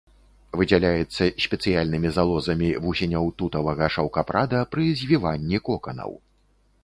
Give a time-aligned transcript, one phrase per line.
[0.59, 6.11] Выдзяляецца спецыяльнымі залозамі вусеняў тутавага шаўкапрада пры звіванні коканаў.